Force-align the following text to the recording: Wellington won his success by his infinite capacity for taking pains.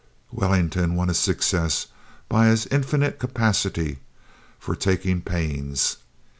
Wellington 0.31 0.95
won 0.95 1.09
his 1.09 1.19
success 1.19 1.85
by 2.27 2.47
his 2.47 2.65
infinite 2.65 3.19
capacity 3.19 3.99
for 4.57 4.75
taking 4.75 5.21
pains. 5.21 5.97